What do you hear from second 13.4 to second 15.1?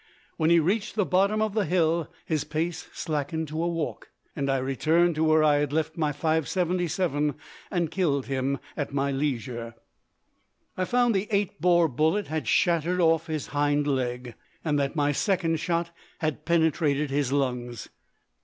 off hind leg, and that